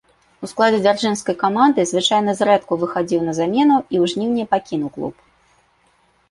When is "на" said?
3.27-3.33